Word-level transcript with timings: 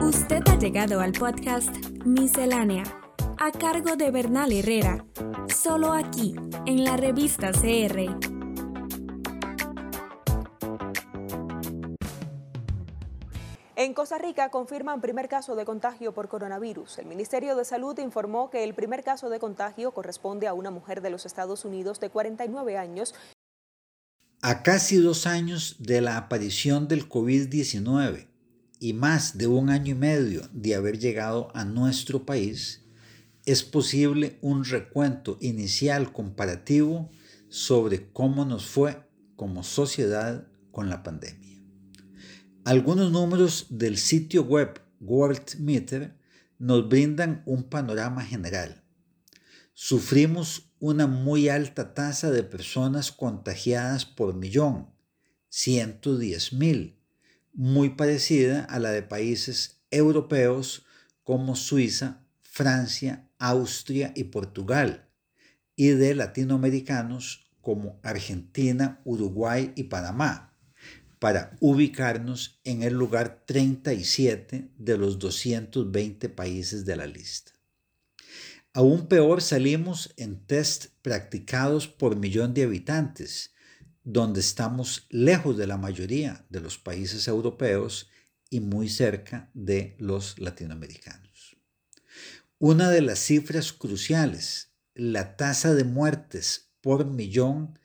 Usted 0.00 0.42
ha 0.48 0.58
llegado 0.58 1.00
al 1.00 1.12
podcast 1.12 1.70
Miscelánea, 2.04 2.82
a 3.38 3.52
cargo 3.52 3.94
de 3.94 4.10
Bernal 4.10 4.50
Herrera, 4.50 5.04
solo 5.54 5.92
aquí, 5.92 6.34
en 6.66 6.84
la 6.84 6.96
revista 6.96 7.52
CR. 7.52 8.30
En 13.76 13.94
Costa 13.94 14.18
Rica 14.18 14.50
confirman 14.50 15.00
primer 15.00 15.28
caso 15.28 15.54
de 15.54 15.64
contagio 15.64 16.12
por 16.12 16.28
coronavirus. 16.28 16.98
El 16.98 17.06
Ministerio 17.06 17.54
de 17.54 17.64
Salud 17.64 17.96
informó 17.98 18.50
que 18.50 18.64
el 18.64 18.74
primer 18.74 19.04
caso 19.04 19.30
de 19.30 19.38
contagio 19.38 19.92
corresponde 19.92 20.48
a 20.48 20.54
una 20.54 20.70
mujer 20.70 21.00
de 21.00 21.10
los 21.10 21.26
Estados 21.26 21.64
Unidos 21.64 22.00
de 22.00 22.10
49 22.10 22.76
años. 22.76 23.14
A 24.42 24.62
casi 24.62 24.96
dos 24.96 25.26
años 25.26 25.76
de 25.80 26.00
la 26.00 26.16
aparición 26.16 26.88
del 26.88 27.06
COVID-19 27.06 28.26
y 28.78 28.94
más 28.94 29.36
de 29.36 29.46
un 29.46 29.68
año 29.68 29.92
y 29.92 29.98
medio 29.98 30.48
de 30.54 30.74
haber 30.74 30.98
llegado 30.98 31.54
a 31.54 31.66
nuestro 31.66 32.24
país, 32.24 32.86
es 33.44 33.62
posible 33.62 34.38
un 34.40 34.64
recuento 34.64 35.36
inicial 35.42 36.14
comparativo 36.14 37.10
sobre 37.50 38.10
cómo 38.12 38.46
nos 38.46 38.64
fue 38.64 39.06
como 39.36 39.62
sociedad 39.62 40.48
con 40.72 40.88
la 40.88 41.02
pandemia. 41.02 41.62
Algunos 42.64 43.12
números 43.12 43.66
del 43.68 43.98
sitio 43.98 44.44
web 44.44 44.80
Worldmeter 45.00 46.16
nos 46.58 46.88
brindan 46.88 47.42
un 47.44 47.64
panorama 47.64 48.24
general. 48.24 48.82
Sufrimos 49.74 50.69
una 50.80 51.06
muy 51.06 51.48
alta 51.48 51.94
tasa 51.94 52.30
de 52.30 52.42
personas 52.42 53.12
contagiadas 53.12 54.04
por 54.04 54.34
millón, 54.34 54.88
110 55.50 56.54
mil, 56.54 56.98
muy 57.52 57.90
parecida 57.90 58.64
a 58.64 58.78
la 58.78 58.90
de 58.90 59.02
países 59.02 59.82
europeos 59.90 60.84
como 61.22 61.54
Suiza, 61.54 62.24
Francia, 62.42 63.28
Austria 63.38 64.12
y 64.16 64.24
Portugal, 64.24 65.08
y 65.76 65.88
de 65.88 66.14
latinoamericanos 66.14 67.50
como 67.60 68.00
Argentina, 68.02 69.00
Uruguay 69.04 69.72
y 69.76 69.84
Panamá 69.84 70.50
para 71.20 71.54
ubicarnos 71.60 72.58
en 72.64 72.82
el 72.82 72.94
lugar 72.94 73.44
37 73.46 74.70
de 74.76 74.98
los 74.98 75.18
220 75.18 76.30
países 76.30 76.86
de 76.86 76.96
la 76.96 77.06
lista. 77.06 77.52
Aún 78.72 79.08
peor 79.08 79.42
salimos 79.42 80.14
en 80.16 80.46
test 80.46 80.86
practicados 81.02 81.88
por 81.88 82.14
millón 82.14 82.54
de 82.54 82.62
habitantes, 82.62 83.52
donde 84.04 84.40
estamos 84.40 85.06
lejos 85.10 85.56
de 85.56 85.66
la 85.66 85.76
mayoría 85.76 86.46
de 86.50 86.60
los 86.60 86.78
países 86.78 87.26
europeos 87.26 88.08
y 88.48 88.60
muy 88.60 88.88
cerca 88.88 89.50
de 89.54 89.96
los 89.98 90.38
latinoamericanos. 90.38 91.56
Una 92.58 92.90
de 92.90 93.00
las 93.00 93.18
cifras 93.18 93.72
cruciales, 93.72 94.70
la 94.94 95.36
tasa 95.36 95.74
de 95.74 95.84
muertes 95.84 96.70
por 96.80 97.06
millón 97.06 97.78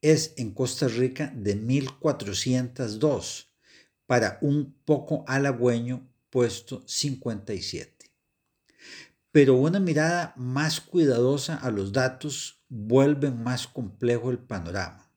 es 0.00 0.32
en 0.38 0.52
Costa 0.52 0.88
Rica 0.88 1.32
de 1.36 1.54
1402 1.54 3.48
para 4.06 4.38
un 4.40 4.74
poco 4.84 5.24
halagüeño 5.26 6.08
puesto 6.30 6.82
57. 6.86 8.00
Pero 9.32 9.54
una 9.54 9.78
mirada 9.78 10.34
más 10.36 10.80
cuidadosa 10.80 11.56
a 11.56 11.70
los 11.70 11.92
datos 11.92 12.62
vuelve 12.68 13.30
más 13.30 13.66
complejo 13.66 14.30
el 14.30 14.38
panorama. 14.38 15.10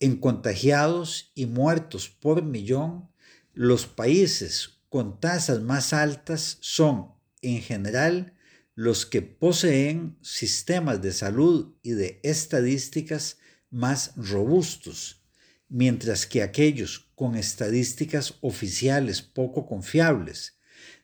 En 0.00 0.16
contagiados 0.16 1.30
y 1.34 1.46
muertos 1.46 2.08
por 2.08 2.42
millón, 2.42 3.08
los 3.52 3.86
países 3.86 4.80
con 4.88 5.20
tasas 5.20 5.60
más 5.60 5.92
altas 5.92 6.58
son, 6.60 7.12
en 7.40 7.62
general, 7.62 8.34
los 8.74 9.06
que 9.06 9.22
poseen 9.22 10.16
sistemas 10.22 11.02
de 11.02 11.12
salud 11.12 11.74
y 11.82 11.92
de 11.92 12.20
estadísticas 12.22 13.38
más 13.70 14.12
robustos, 14.16 15.22
mientras 15.68 16.26
que 16.26 16.42
aquellos 16.42 17.10
con 17.14 17.36
estadísticas 17.36 18.34
oficiales 18.40 19.22
poco 19.22 19.66
confiables, 19.66 20.58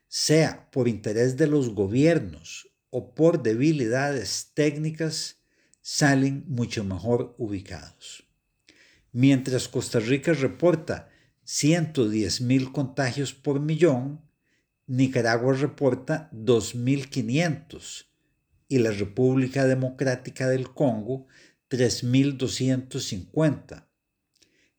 sea 0.09 0.71
por 0.71 0.89
interés 0.89 1.37
de 1.37 1.47
los 1.47 1.75
gobiernos 1.75 2.69
o 2.91 3.15
por 3.15 3.43
debilidades 3.43 4.53
técnicas, 4.55 5.37
salen 5.83 6.45
mucho 6.49 6.85
mejor 6.85 7.35
ubicados. 7.39 8.25
Mientras 9.13 9.69
Costa 9.69 10.01
Rica 10.01 10.33
reporta 10.33 11.11
110 11.45 12.41
mil 12.43 12.73
contagios 12.73 13.33
por 13.33 13.61
millón, 13.61 14.21
Nicaragua 14.87 15.55
reporta 15.55 16.31
2.500 16.33 18.07
y 18.69 18.79
la 18.79 18.91
República 18.91 19.67
Democrática 19.67 20.49
del 20.49 20.73
Congo 20.73 21.27
3.250. 21.71 23.87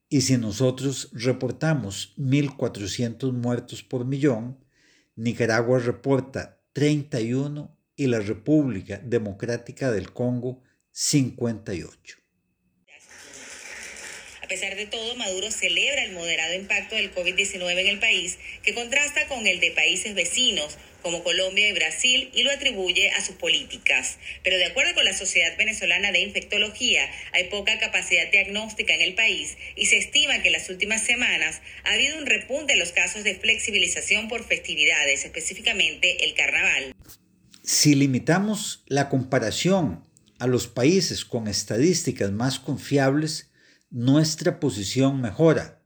Y 0.09 0.21
si 0.21 0.37
nosotros 0.37 1.09
reportamos 1.13 2.15
1.400 2.17 3.31
muertos 3.31 3.83
por 3.83 4.05
millón, 4.05 4.57
Nicaragua 5.19 5.79
reporta 5.79 6.61
31 6.71 7.77
y 7.97 8.07
la 8.07 8.21
República 8.21 9.01
Democrática 9.03 9.91
del 9.91 10.13
Congo 10.13 10.63
58. 10.91 12.17
A 14.41 14.47
pesar 14.47 14.77
de 14.77 14.85
todo, 14.85 15.17
Maduro 15.17 15.51
celebra 15.51 16.05
el 16.05 16.13
moderado 16.13 16.53
impacto 16.53 16.95
del 16.95 17.13
COVID-19 17.13 17.79
en 17.79 17.87
el 17.87 17.99
país, 17.99 18.37
que 18.63 18.73
contrasta 18.73 19.27
con 19.27 19.45
el 19.45 19.59
de 19.59 19.71
países 19.71 20.15
vecinos 20.15 20.77
como 21.01 21.23
Colombia 21.23 21.69
y 21.69 21.73
Brasil 21.73 22.29
y 22.33 22.43
lo 22.43 22.51
atribuye 22.51 23.09
a 23.11 23.21
sus 23.23 23.35
políticas. 23.35 24.17
Pero 24.43 24.57
de 24.57 24.65
acuerdo 24.65 24.95
con 24.95 25.05
la 25.05 25.13
Sociedad 25.13 25.57
Venezolana 25.57 26.11
de 26.11 26.21
Infectología, 26.21 27.09
hay 27.33 27.45
poca 27.45 27.79
capacidad 27.79 28.31
diagnóstica 28.31 28.93
en 28.93 29.01
el 29.01 29.15
país 29.15 29.57
y 29.75 29.85
se 29.85 29.97
estima 29.97 30.41
que 30.41 30.49
en 30.49 30.53
las 30.53 30.69
últimas 30.69 31.03
semanas 31.03 31.61
ha 31.83 31.93
habido 31.93 32.17
un 32.17 32.25
repunte 32.25 32.73
en 32.73 32.79
los 32.79 32.91
casos 32.91 33.23
de 33.23 33.35
flexibilización 33.35 34.27
por 34.27 34.45
festividades, 34.45 35.25
específicamente 35.25 36.25
el 36.25 36.33
carnaval. 36.33 36.95
Si 37.63 37.95
limitamos 37.95 38.83
la 38.87 39.09
comparación 39.09 40.03
a 40.39 40.47
los 40.47 40.67
países 40.67 41.25
con 41.25 41.47
estadísticas 41.47 42.31
más 42.31 42.59
confiables, 42.59 43.51
nuestra 43.89 44.59
posición 44.59 45.21
mejora, 45.21 45.83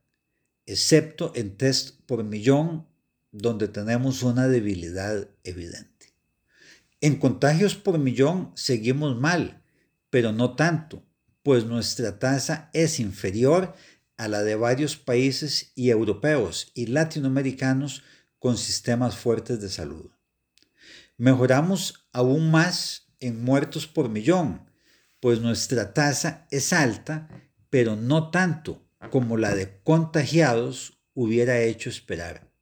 excepto 0.65 1.33
en 1.35 1.57
test 1.57 1.99
por 2.05 2.23
millón 2.23 2.87
donde 3.33 3.67
tenemos 3.67 4.23
una 4.23 4.47
debilidad 4.47 5.27
evidente. 5.43 6.13
En 7.01 7.17
contagios 7.17 7.75
por 7.75 7.97
millón 7.97 8.53
seguimos 8.55 9.19
mal, 9.19 9.61
pero 10.09 10.31
no 10.31 10.55
tanto, 10.55 11.03
pues 11.41 11.65
nuestra 11.65 12.19
tasa 12.19 12.69
es 12.73 12.99
inferior 12.99 13.73
a 14.15 14.27
la 14.27 14.43
de 14.43 14.55
varios 14.55 14.95
países 14.95 15.71
y 15.75 15.89
europeos 15.89 16.71
y 16.75 16.85
latinoamericanos 16.85 18.03
con 18.37 18.55
sistemas 18.55 19.17
fuertes 19.17 19.59
de 19.59 19.69
salud. 19.69 20.11
Mejoramos 21.17 22.07
aún 22.13 22.51
más 22.51 23.07
en 23.19 23.43
muertos 23.43 23.87
por 23.87 24.09
millón, 24.09 24.69
pues 25.19 25.41
nuestra 25.41 25.93
tasa 25.93 26.47
es 26.51 26.71
alta, 26.71 27.29
pero 27.71 27.95
no 27.95 28.29
tanto 28.29 28.85
como 29.09 29.37
la 29.37 29.55
de 29.55 29.81
contagiados 29.83 31.01
hubiera 31.13 31.59
hecho 31.61 31.89
esperar. 31.89 32.52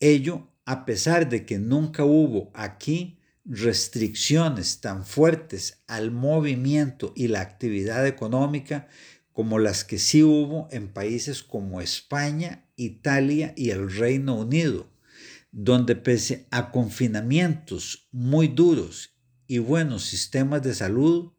Ello 0.00 0.48
a 0.64 0.84
pesar 0.84 1.30
de 1.30 1.46
que 1.46 1.58
nunca 1.58 2.04
hubo 2.04 2.50
aquí 2.52 3.18
restricciones 3.46 4.82
tan 4.82 5.06
fuertes 5.06 5.82
al 5.86 6.10
movimiento 6.10 7.14
y 7.16 7.28
la 7.28 7.40
actividad 7.40 8.06
económica 8.06 8.86
como 9.32 9.58
las 9.58 9.84
que 9.84 9.98
sí 9.98 10.22
hubo 10.22 10.68
en 10.70 10.88
países 10.88 11.42
como 11.42 11.80
España, 11.80 12.66
Italia 12.76 13.54
y 13.56 13.70
el 13.70 13.90
Reino 13.90 14.34
Unido, 14.34 14.90
donde 15.52 15.96
pese 15.96 16.46
a 16.50 16.70
confinamientos 16.70 18.08
muy 18.12 18.48
duros 18.48 19.14
y 19.46 19.58
buenos 19.58 20.04
sistemas 20.04 20.62
de 20.62 20.74
salud, 20.74 21.32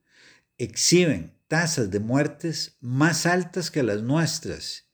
exhiben 0.57 1.35
tasas 1.47 1.91
de 1.91 1.99
muertes 1.99 2.77
más 2.81 3.27
altas 3.27 3.69
que 3.69 3.83
las 3.83 4.01
nuestras. 4.01 4.87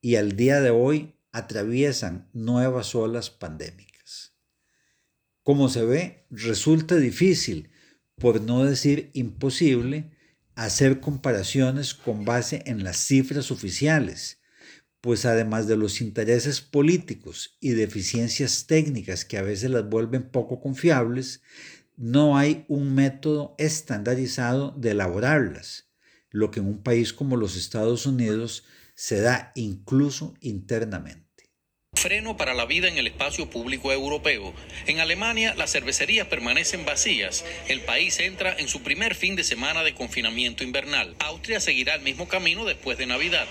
Y 0.00 0.16
al 0.16 0.36
día 0.36 0.60
de 0.62 0.70
hoy 0.70 1.14
atraviesan 1.32 2.28
nuevas 2.32 2.94
olas 2.94 3.30
pandémicas. 3.30 4.34
Como 5.42 5.68
se 5.68 5.84
ve, 5.84 6.26
resulta 6.30 6.96
difícil, 6.96 7.70
por 8.16 8.40
no 8.40 8.64
decir 8.64 9.10
imposible, 9.14 10.12
hacer 10.54 11.00
comparaciones 11.00 11.94
con 11.94 12.24
base 12.24 12.62
en 12.66 12.84
las 12.84 12.98
cifras 12.98 13.50
oficiales, 13.50 14.40
pues 15.00 15.24
además 15.24 15.66
de 15.66 15.76
los 15.76 16.00
intereses 16.00 16.60
políticos 16.60 17.56
y 17.60 17.70
deficiencias 17.70 18.66
técnicas 18.66 19.24
que 19.24 19.38
a 19.38 19.42
veces 19.42 19.70
las 19.70 19.88
vuelven 19.88 20.30
poco 20.30 20.60
confiables, 20.60 21.42
no 21.96 22.36
hay 22.36 22.64
un 22.68 22.94
método 22.94 23.56
estandarizado 23.58 24.72
de 24.76 24.92
elaborarlas, 24.92 25.88
lo 26.30 26.50
que 26.50 26.60
en 26.60 26.66
un 26.66 26.82
país 26.82 27.12
como 27.12 27.36
los 27.36 27.56
Estados 27.56 28.06
Unidos 28.06 28.64
se 29.02 29.20
da 29.20 29.50
incluso 29.56 30.34
internamente. 30.40 31.50
freno 31.92 32.36
para 32.36 32.54
la 32.54 32.66
vida 32.66 32.86
en 32.86 32.98
el 32.98 33.08
espacio 33.08 33.50
público 33.50 33.90
europeo. 33.90 34.54
En 34.86 35.00
Alemania, 35.00 35.56
las 35.56 35.72
cervecerías 35.72 36.28
permanecen 36.28 36.84
vacías. 36.84 37.44
El 37.66 37.80
país 37.80 38.20
entra 38.20 38.56
en 38.56 38.68
su 38.68 38.84
primer 38.84 39.16
fin 39.16 39.34
de 39.34 39.42
semana 39.42 39.82
de 39.82 39.96
confinamiento 39.96 40.62
invernal. 40.62 41.16
Austria 41.18 41.58
seguirá 41.58 41.96
el 41.96 42.02
mismo 42.02 42.28
camino 42.28 42.64
después 42.64 42.96
de 42.96 43.06
Navidad. 43.06 43.46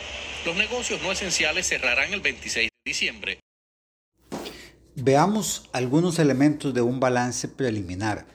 Los 0.46 0.56
negocios 0.56 1.02
no 1.02 1.12
esenciales 1.12 1.68
cerrarán 1.68 2.14
el 2.14 2.22
26 2.22 2.70
de 2.70 2.90
diciembre. 2.90 3.40
Veamos 4.96 5.70
algunos 5.74 6.18
elementos 6.18 6.74
de 6.74 6.82
un 6.82 7.02
balance 7.02 7.50
preliminar. 7.50 8.26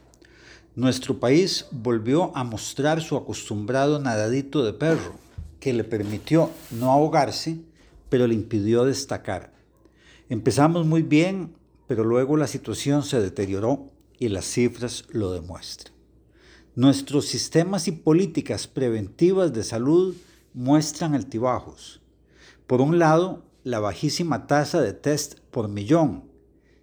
Nuestro 0.74 1.18
país 1.18 1.64
volvió 1.70 2.36
a 2.36 2.44
mostrar 2.44 3.00
su 3.00 3.16
acostumbrado 3.16 4.00
nadadito 4.00 4.62
de 4.66 4.74
perro, 4.74 5.18
que 5.66 5.72
le 5.72 5.82
permitió 5.82 6.52
no 6.70 6.92
ahogarse, 6.92 7.58
pero 8.08 8.28
le 8.28 8.34
impidió 8.34 8.84
destacar. 8.84 9.52
Empezamos 10.28 10.86
muy 10.86 11.02
bien, 11.02 11.56
pero 11.88 12.04
luego 12.04 12.36
la 12.36 12.46
situación 12.46 13.02
se 13.02 13.20
deterioró 13.20 13.90
y 14.16 14.28
las 14.28 14.44
cifras 14.44 15.06
lo 15.08 15.32
demuestran. 15.32 15.92
Nuestros 16.76 17.26
sistemas 17.26 17.88
y 17.88 17.90
políticas 17.90 18.68
preventivas 18.68 19.52
de 19.52 19.64
salud 19.64 20.14
muestran 20.54 21.16
altibajos. 21.16 22.00
Por 22.68 22.80
un 22.80 23.00
lado, 23.00 23.44
la 23.64 23.80
bajísima 23.80 24.46
tasa 24.46 24.80
de 24.80 24.92
test 24.92 25.40
por 25.50 25.66
millón, 25.66 26.30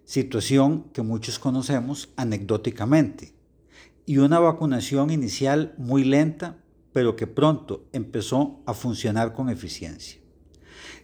situación 0.04 0.90
que 0.92 1.00
muchos 1.00 1.38
conocemos 1.38 2.10
anecdóticamente, 2.16 3.32
y 4.04 4.18
una 4.18 4.40
vacunación 4.40 5.08
inicial 5.08 5.74
muy 5.78 6.04
lenta, 6.04 6.58
pero 6.94 7.16
que 7.16 7.26
pronto 7.26 7.88
empezó 7.92 8.62
a 8.66 8.72
funcionar 8.72 9.32
con 9.32 9.50
eficiencia. 9.50 10.20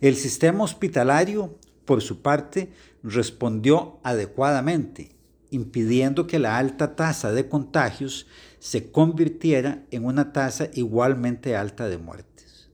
El 0.00 0.14
sistema 0.14 0.62
hospitalario, 0.62 1.58
por 1.84 2.00
su 2.00 2.22
parte, 2.22 2.72
respondió 3.02 3.98
adecuadamente, 4.04 5.16
impidiendo 5.50 6.28
que 6.28 6.38
la 6.38 6.58
alta 6.58 6.94
tasa 6.94 7.32
de 7.32 7.48
contagios 7.48 8.28
se 8.60 8.92
convirtiera 8.92 9.84
en 9.90 10.04
una 10.04 10.32
tasa 10.32 10.68
igualmente 10.74 11.56
alta 11.56 11.88
de 11.88 11.98
muertes. 11.98 12.70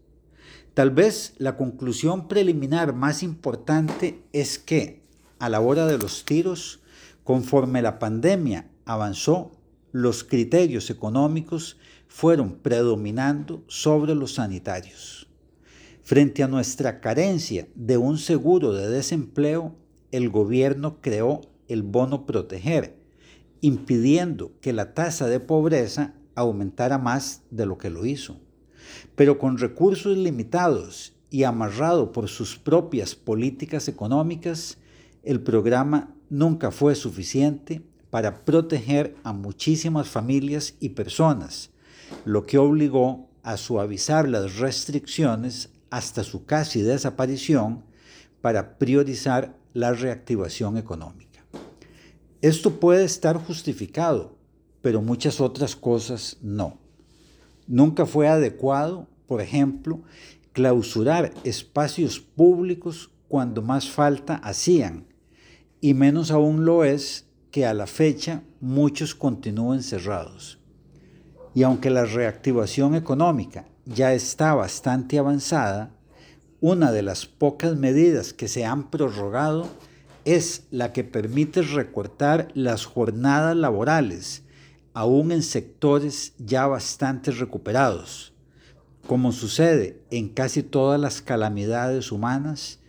Tal 0.74 0.90
vez 0.90 1.32
la 1.38 1.56
conclusión 1.56 2.28
preliminar 2.28 2.94
más 2.94 3.22
importante 3.22 4.22
es 4.34 4.58
que, 4.58 5.02
a 5.38 5.48
la 5.48 5.60
hora 5.60 5.86
de 5.86 5.96
los 5.96 6.26
tiros, 6.26 6.80
conforme 7.24 7.80
la 7.80 7.98
pandemia 7.98 8.68
avanzó, 8.84 9.52
los 9.92 10.22
criterios 10.22 10.90
económicos 10.90 11.78
fueron 12.16 12.54
predominando 12.62 13.62
sobre 13.66 14.14
los 14.14 14.36
sanitarios. 14.36 15.28
Frente 16.02 16.42
a 16.42 16.48
nuestra 16.48 17.02
carencia 17.02 17.68
de 17.74 17.98
un 17.98 18.16
seguro 18.16 18.72
de 18.72 18.88
desempleo, 18.88 19.76
el 20.12 20.30
gobierno 20.30 21.02
creó 21.02 21.42
el 21.68 21.82
bono 21.82 22.24
proteger, 22.24 22.96
impidiendo 23.60 24.52
que 24.62 24.72
la 24.72 24.94
tasa 24.94 25.26
de 25.26 25.40
pobreza 25.40 26.14
aumentara 26.34 26.96
más 26.96 27.42
de 27.50 27.66
lo 27.66 27.76
que 27.76 27.90
lo 27.90 28.06
hizo. 28.06 28.40
Pero 29.14 29.38
con 29.38 29.58
recursos 29.58 30.16
limitados 30.16 31.12
y 31.28 31.42
amarrado 31.42 32.12
por 32.12 32.28
sus 32.28 32.56
propias 32.56 33.14
políticas 33.14 33.88
económicas, 33.88 34.78
el 35.22 35.42
programa 35.42 36.16
nunca 36.30 36.70
fue 36.70 36.94
suficiente 36.94 37.82
para 38.08 38.46
proteger 38.46 39.16
a 39.22 39.34
muchísimas 39.34 40.08
familias 40.08 40.76
y 40.80 40.88
personas, 40.90 41.75
lo 42.24 42.46
que 42.46 42.58
obligó 42.58 43.28
a 43.42 43.56
suavizar 43.56 44.28
las 44.28 44.58
restricciones 44.58 45.70
hasta 45.90 46.24
su 46.24 46.44
casi 46.44 46.82
desaparición 46.82 47.84
para 48.40 48.78
priorizar 48.78 49.56
la 49.72 49.92
reactivación 49.92 50.76
económica. 50.76 51.44
Esto 52.42 52.80
puede 52.80 53.04
estar 53.04 53.36
justificado, 53.36 54.36
pero 54.82 55.02
muchas 55.02 55.40
otras 55.40 55.74
cosas 55.74 56.36
no. 56.42 56.78
Nunca 57.66 58.06
fue 58.06 58.28
adecuado, 58.28 59.08
por 59.26 59.40
ejemplo, 59.40 60.02
clausurar 60.52 61.32
espacios 61.44 62.20
públicos 62.20 63.10
cuando 63.28 63.62
más 63.62 63.90
falta 63.90 64.36
hacían, 64.36 65.06
y 65.80 65.94
menos 65.94 66.30
aún 66.30 66.64
lo 66.64 66.84
es 66.84 67.26
que 67.50 67.66
a 67.66 67.74
la 67.74 67.86
fecha 67.86 68.42
muchos 68.60 69.14
continúen 69.14 69.82
cerrados. 69.82 70.58
Y 71.56 71.62
aunque 71.62 71.88
la 71.88 72.04
reactivación 72.04 72.94
económica 72.94 73.64
ya 73.86 74.12
está 74.12 74.52
bastante 74.52 75.18
avanzada, 75.18 75.90
una 76.60 76.92
de 76.92 77.00
las 77.00 77.24
pocas 77.24 77.78
medidas 77.78 78.34
que 78.34 78.46
se 78.46 78.66
han 78.66 78.90
prorrogado 78.90 79.66
es 80.26 80.64
la 80.70 80.92
que 80.92 81.02
permite 81.02 81.62
recortar 81.62 82.48
las 82.52 82.84
jornadas 82.84 83.56
laborales, 83.56 84.42
aún 84.92 85.32
en 85.32 85.42
sectores 85.42 86.34
ya 86.36 86.66
bastante 86.66 87.30
recuperados. 87.30 88.34
Como 89.06 89.32
sucede 89.32 90.02
en 90.10 90.28
casi 90.28 90.62
todas 90.62 91.00
las 91.00 91.22
calamidades 91.22 92.12
humanas, 92.12 92.80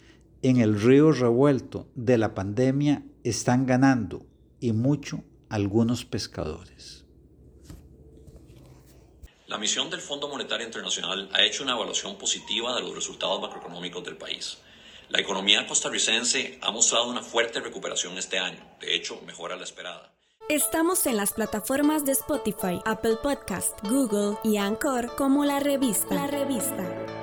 en 0.42 0.58
el 0.58 0.78
río 0.78 1.14
revuelto 1.14 1.88
de 1.96 2.18
la 2.18 2.36
pandemia 2.36 3.06
están 3.24 3.66
ganando 3.66 4.26
y 4.60 4.74
mucho 4.74 5.24
algunos 5.48 6.04
pescadores. 6.04 7.07
La 9.48 9.58
misión 9.58 9.90
del 9.90 10.02
Fondo 10.02 10.28
Monetario 10.28 10.66
Internacional 10.66 11.30
ha 11.34 11.42
hecho 11.42 11.64
una 11.64 11.72
evaluación 11.72 12.18
positiva 12.18 12.76
de 12.76 12.82
los 12.82 12.94
resultados 12.94 13.40
macroeconómicos 13.40 14.04
del 14.04 14.18
país. 14.18 14.58
La 15.08 15.22
economía 15.22 15.66
costarricense 15.66 16.60
ha 16.62 16.70
mostrado 16.70 17.08
una 17.08 17.22
fuerte 17.22 17.62
recuperación 17.62 18.18
este 18.18 18.40
año, 18.40 18.60
de 18.82 18.94
hecho, 18.94 19.22
mejora 19.26 19.56
la 19.56 19.64
esperada. 19.64 20.12
Estamos 20.50 21.06
en 21.06 21.16
las 21.16 21.32
plataformas 21.32 22.04
de 22.06 22.12
Spotify, 22.12 22.82
Apple 22.86 23.18
Podcast, 23.24 23.80
Google 23.84 24.38
y 24.44 24.58
Anchor 24.58 25.16
como 25.16 25.46
la 25.46 25.62
revista. 25.62 26.14
La 26.14 26.28
revista. 26.28 27.17